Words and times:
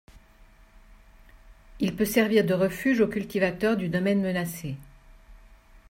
Il 1.79 1.95
peut 1.95 2.05
servir 2.05 2.43
de 2.43 2.55
refuge 2.55 3.01
aux 3.01 3.07
cultivateurs 3.07 3.77
du 3.77 3.87
domaine 3.87 4.21
menacé. 4.23 4.75